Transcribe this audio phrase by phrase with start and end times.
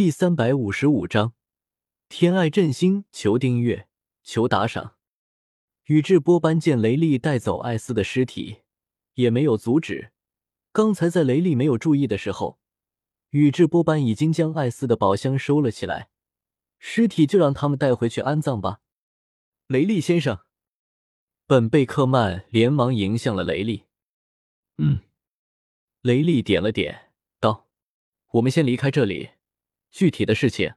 [0.00, 1.34] 第三百五十五章，
[2.08, 3.86] 天爱振兴，求订阅，
[4.22, 4.96] 求打赏。
[5.88, 8.62] 宇智波斑见雷利带走艾斯的尸体，
[9.16, 10.12] 也没有阻止。
[10.72, 12.58] 刚才在雷利没有注意的时候，
[13.28, 16.08] 宇智波斑已经将艾斯的宝箱收了起来。
[16.78, 18.80] 尸体就让他们带回去安葬吧。
[19.66, 20.38] 雷利先生，
[21.46, 23.84] 本贝克曼连忙迎向了雷利。
[24.78, 25.00] 嗯，
[26.00, 27.68] 雷利点了点，道
[28.32, 29.32] ：“我们先离开这里。”
[29.90, 30.74] 具体的事情，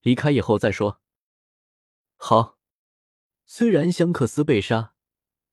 [0.00, 1.00] 离开以后再说。
[2.16, 2.58] 好，
[3.44, 4.94] 虽然香克斯被杀，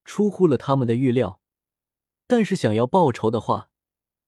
[0.04, 1.42] 出乎了他们的预料，
[2.26, 3.70] 但是想要报仇的话，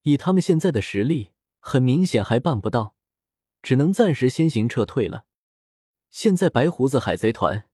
[0.03, 2.95] 以他们现在的实力，很明显还办不到，
[3.61, 5.25] 只能暂时先行撤退了。
[6.09, 7.67] 现在白胡子海贼团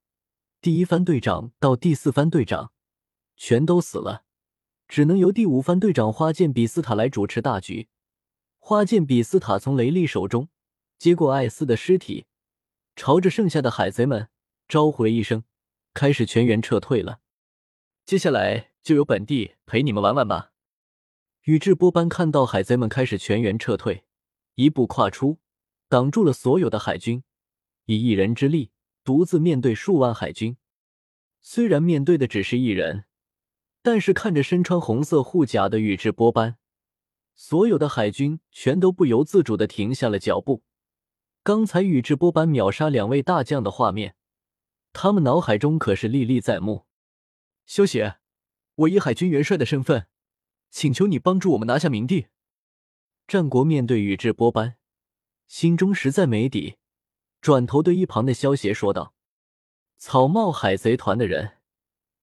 [0.62, 2.72] 第一番队长到第四番队长
[3.36, 4.24] 全都死了，
[4.88, 7.90] 只能由第五番队长花剑比斯塔来主持大局。
[8.60, 10.48] 花剑比斯塔从雷利手中。
[11.04, 12.28] 接过艾斯的尸体，
[12.96, 14.30] 朝着剩下的海贼们
[14.70, 15.44] 招呼了一声，
[15.94, 17.20] 开始全员撤退了。
[18.06, 20.54] 接下来就由本地陪你们玩玩吧。
[21.42, 24.06] 宇智波斑看到海贼们开始全员撤退，
[24.56, 25.40] 一步跨出，
[25.90, 27.26] 挡住了所有的海军，
[27.84, 28.72] 以一人之力
[29.04, 30.56] 独自面对数万海军。
[31.42, 33.04] 虽然面对的只是一人，
[33.82, 36.56] 但是看着身穿红色护甲的宇智波斑，
[37.36, 40.64] 所有的海军全都不由自主的停下了脚步。
[41.46, 44.16] 刚才宇智波斑秒杀两位大将的画面，
[44.94, 46.86] 他们脑海中可是历历在目。
[47.66, 48.16] 萧协，
[48.76, 50.08] 我以海军元帅的身份，
[50.70, 52.28] 请求你帮助我们拿下明帝。
[53.28, 54.78] 战国面对宇智波斑，
[55.46, 56.78] 心中实在没底，
[57.42, 59.14] 转头对一旁的萧协说道
[60.00, 61.58] ：“草帽海贼团的人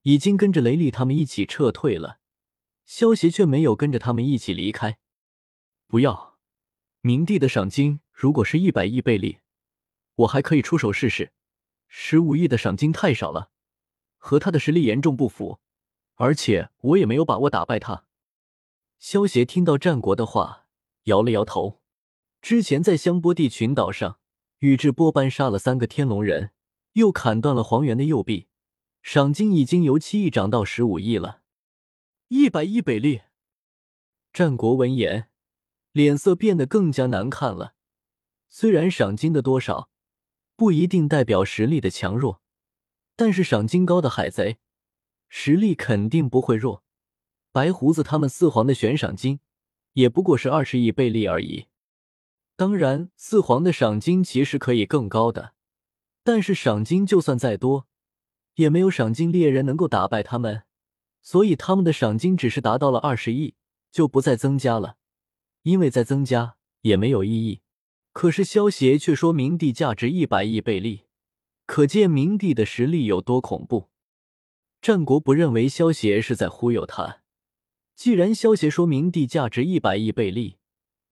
[0.00, 2.20] 已经跟着雷利他们一起撤退了，
[2.86, 4.98] 萧协却没有跟着他们一起离开。
[5.86, 6.38] 不要，
[7.02, 9.38] 明帝的赏金。”如果是一百亿贝利，
[10.14, 11.32] 我还可以出手试试。
[11.88, 13.50] 十五亿的赏金太少了，
[14.18, 15.58] 和他的实力严重不符，
[16.16, 18.04] 而且我也没有把握打败他。
[18.98, 20.66] 萧协听到战国的话，
[21.04, 21.80] 摇了摇头。
[22.42, 24.18] 之前在香波地群岛上，
[24.58, 26.50] 宇智波斑杀了三个天龙人，
[26.92, 28.48] 又砍断了黄猿的右臂，
[29.02, 31.40] 赏金已经由七亿涨到十五亿了。
[32.28, 33.22] 一百亿贝利，
[34.30, 35.30] 战国闻言，
[35.92, 37.76] 脸色变得更加难看了。
[38.52, 39.88] 虽然赏金的多少
[40.56, 42.42] 不一定代表实力的强弱，
[43.14, 44.58] 但是赏金高的海贼
[45.28, 46.82] 实力肯定不会弱。
[47.52, 49.38] 白胡子他们四皇的悬赏金
[49.92, 51.68] 也不过是二十亿贝利而已。
[52.56, 55.54] 当然，四皇的赏金其实可以更高的，
[56.22, 57.86] 但是赏金就算再多，
[58.56, 60.64] 也没有赏金猎人能够打败他们，
[61.22, 63.54] 所以他们的赏金只是达到了二十亿，
[63.90, 64.96] 就不再增加了，
[65.62, 67.62] 因为再增加也没有意义。
[68.12, 71.04] 可是萧协却说明帝价值一百亿贝利，
[71.66, 73.88] 可见明帝的实力有多恐怖。
[74.82, 77.22] 战国不认为萧协是在忽悠他，
[77.94, 80.56] 既然萧协说明帝价值一百亿贝利，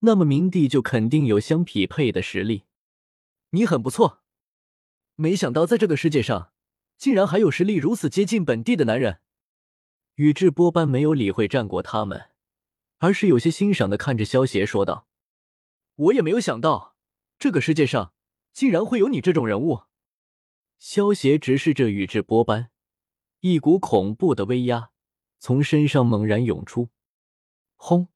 [0.00, 2.64] 那么明帝就肯定有相匹配的实力。
[3.50, 4.22] 你很不错，
[5.14, 6.52] 没想到在这个世界上，
[6.96, 9.20] 竟然还有实力如此接近本地的男人。
[10.16, 12.30] 宇智波斑没有理会战国他们，
[12.98, 15.06] 而是有些欣赏的看着萧协说道。
[15.98, 16.94] 我也没有想到，
[17.40, 18.12] 这个世界上
[18.52, 19.82] 竟然会有你这种人物。
[20.78, 22.70] 萧协直视着宇智波斑，
[23.40, 24.90] 一股恐怖的威压
[25.40, 26.90] 从身上猛然涌出。
[27.74, 28.08] 轰！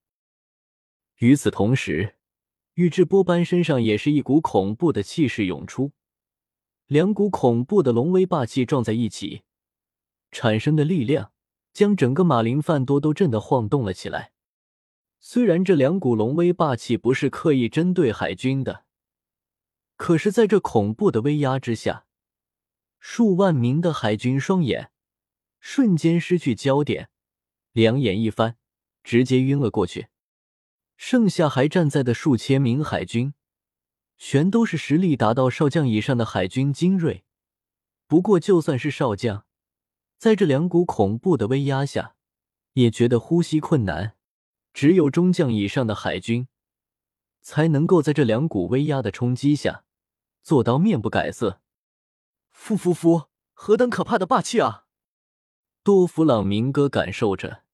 [1.17, 2.17] 与此同时，
[2.75, 5.91] 宇智波斑身上也是一股恐怖的气势涌出，
[6.87, 9.43] 两股恐怖的龙威霸气撞在一起，
[10.31, 11.33] 产生的力量
[11.73, 14.32] 将整个马林范多都震得晃动了起来。
[15.25, 18.85] 虽然这两股龙威霸气不是刻意针对海军的，
[19.95, 22.07] 可是在这恐怖的威压之下，
[22.99, 24.91] 数万名的海军双眼
[25.61, 27.09] 瞬间失去焦点，
[27.71, 28.57] 两眼一翻，
[29.05, 30.09] 直接晕了过去。
[30.97, 33.35] 剩下还站在的数千名海军，
[34.19, 37.23] 全都是实力达到少将以上的海军精锐。
[38.09, 39.47] 不过，就算是少将，
[40.19, 42.17] 在这两股恐怖的威压下，
[42.73, 44.17] 也觉得呼吸困难。
[44.73, 46.49] 只有中将以上的海军，
[47.41, 49.85] 才能够在这两股威压的冲击下
[50.43, 51.61] 做到面不改色。
[52.51, 54.87] 夫夫夫，何等可怕的霸气啊！
[55.83, 57.65] 多弗朗明哥感受着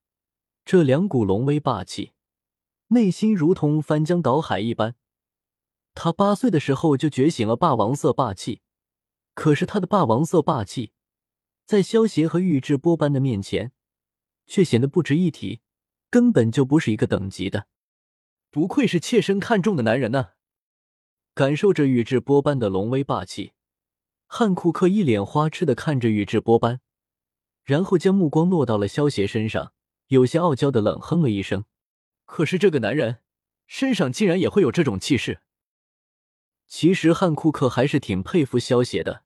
[0.65, 2.13] 这两股龙威霸气，
[2.87, 4.95] 内心如同翻江倒海一般。
[5.93, 8.61] 他八岁的时候就觉醒了霸王色霸气，
[9.33, 10.93] 可是他的霸王色霸气，
[11.65, 13.71] 在萧协和玉智波斑的面前，
[14.47, 15.61] 却显得不值一提。
[16.09, 17.67] 根本就不是一个等级的，
[18.49, 20.29] 不愧是妾身看中的男人呢。
[21.33, 23.53] 感受着宇智波斑的龙威霸气。
[24.25, 26.81] 汉库克一脸花痴的看着宇智波斑，
[27.63, 29.73] 然后将目光落到了萧邪身上，
[30.07, 31.65] 有些傲娇的冷哼了一声。
[32.25, 33.19] 可是这个男人
[33.65, 35.41] 身上竟然也会有这种气势。
[36.67, 39.23] 其实汉库克还是挺佩服萧邪的，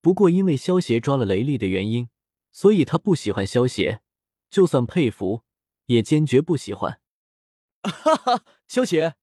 [0.00, 2.08] 不过因为萧邪抓了雷利的原因，
[2.52, 4.00] 所以他不喜欢萧邪。
[4.48, 5.42] 就算佩服，
[5.90, 7.00] 也坚决不喜欢。
[7.82, 9.14] 哈哈，萧邪，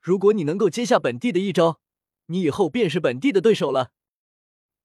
[0.00, 1.80] 如果你能够接下本帝的一招，
[2.26, 3.92] 你以后便是本帝的对手了。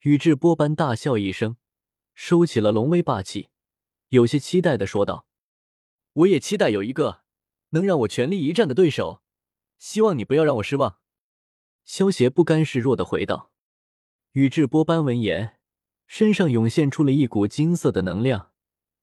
[0.01, 1.57] 宇智波斑大笑一声，
[2.13, 3.49] 收起了龙威霸气，
[4.09, 5.25] 有些期待的说道
[6.13, 7.21] ：“我也期待有一个
[7.69, 9.23] 能让我全力一战的对手，
[9.79, 10.99] 希望你不要让我失望。”
[11.83, 13.51] 萧邪不甘示弱的回道。
[14.33, 15.57] 宇智波斑闻言，
[16.05, 18.50] 身上涌现出了一股金色的能量，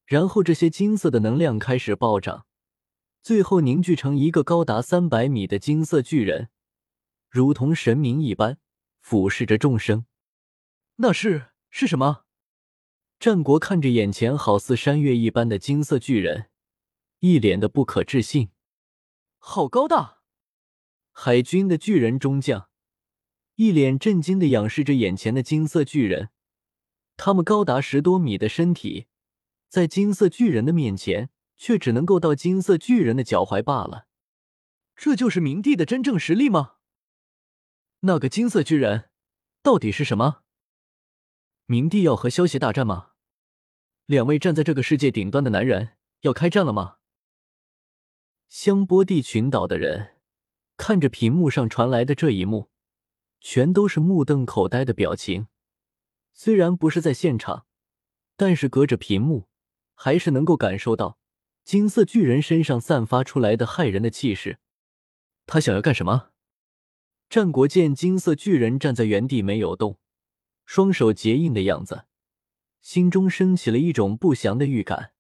[0.08, 2.46] 然后这些金色的能量开始暴涨，
[3.20, 6.48] 最后凝聚成一个高达三百米的金色巨人，
[7.28, 8.58] 如同神明一般
[9.02, 10.06] 俯视着众生。
[10.96, 12.24] 那是是什么？
[13.20, 16.48] 战国看着眼前好似山岳一般的金色巨人，
[17.18, 18.48] 一脸的不可置信。
[19.36, 20.22] 好高大！
[21.12, 22.70] 海军的巨人中将
[23.56, 26.30] 一脸震惊的仰视着眼前的金色巨人。
[27.18, 29.06] 他们高达十多米的身体，
[29.68, 34.06] 在金色巨人的面前，却只能够到金色巨人的脚踝罢了。
[34.96, 36.76] 这就是明帝的真正实力吗？
[38.00, 39.10] 那个金色巨人
[39.62, 40.42] 到底是什么？
[41.66, 43.10] 明帝要和萧协大战吗？
[44.06, 46.96] 两位站在这个世界顶端的男人要开战了吗？
[48.48, 50.16] 香波地群岛的人
[50.78, 52.70] 看着屏幕上传来的这一幕，
[53.40, 55.48] 全都是目瞪口呆的表情。
[56.32, 57.66] 虽然不是在现场，
[58.36, 59.47] 但是隔着屏幕，
[60.00, 61.18] 还是能够感受到
[61.64, 64.60] 金色巨人身上散发出来的骇人的气势。
[65.44, 66.30] 他想要干什么？
[67.28, 69.98] 战国见金色巨人站在原地没有动。
[70.64, 72.04] 双手结印的样子，
[72.80, 75.14] 心中升起了一种不祥的预感。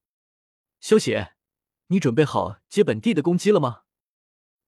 [0.78, 1.34] 萧邪，
[1.88, 3.82] 你准备好接本帝的攻击了吗？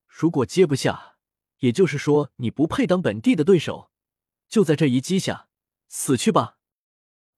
[0.09, 1.19] 如果接不下，
[1.59, 3.93] 也就是说你不配当本帝的对手，
[4.49, 5.49] 就在这一击下
[5.87, 6.59] 死去吧！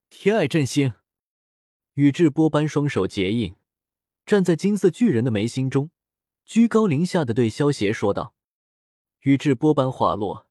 [0.08, 0.94] 天爱振兴，
[1.94, 3.54] 宇智波斑双手结印，
[4.24, 5.90] 站在金色巨人的眉心中，
[6.46, 8.34] 居高临下的对萧邪说道。
[9.20, 10.48] 宇智波斑话落，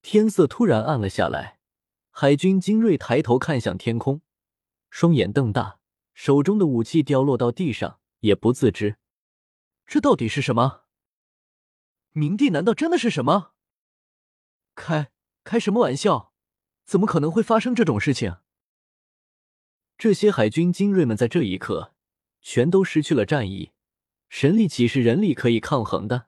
[0.00, 1.58] 天色突然暗了下来。
[2.10, 4.22] 海军精锐抬头看向天空，
[4.88, 5.78] 双眼瞪大，
[6.14, 8.96] 手中的武器掉落到地上，也不自知。
[9.84, 10.84] 这到底是什么？
[12.12, 13.52] 明帝难道真的是什么？
[14.74, 15.10] 开
[15.44, 16.32] 开什么玩笑？
[16.86, 18.38] 怎么可能会发生这种事情？
[19.98, 21.92] 这些海军精锐们在这一刻
[22.40, 23.72] 全都失去了战意，
[24.28, 26.26] 神力岂是人力可以抗衡的？